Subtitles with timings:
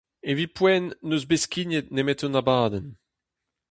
[0.29, 2.89] Evit poent n'eus bet skignet nemet un abadenn.